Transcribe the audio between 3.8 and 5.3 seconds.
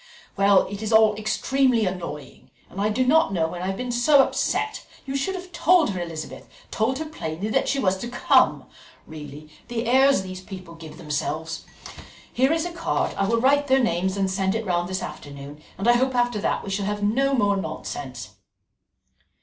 so upset. You